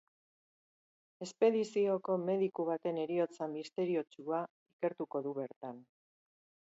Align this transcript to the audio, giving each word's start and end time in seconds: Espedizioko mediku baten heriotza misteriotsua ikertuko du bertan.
Espedizioko 1.25 2.15
mediku 2.23 2.65
baten 2.69 2.99
heriotza 3.03 3.49
misteriotsua 3.53 4.41
ikertuko 4.75 5.23
du 5.29 5.37
bertan. 5.43 5.79